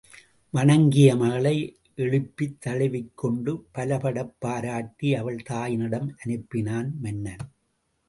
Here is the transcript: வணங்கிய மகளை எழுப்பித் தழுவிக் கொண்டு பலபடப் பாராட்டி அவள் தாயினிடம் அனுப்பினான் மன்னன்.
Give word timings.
வணங்கிய 0.53 1.15
மகளை 1.15 1.79
எழுப்பித் 1.95 2.61
தழுவிக் 2.61 3.11
கொண்டு 3.15 3.67
பலபடப் 3.75 4.33
பாராட்டி 4.39 5.15
அவள் 5.15 5.41
தாயினிடம் 5.49 6.09
அனுப்பினான் 6.25 6.91
மன்னன். 7.01 7.43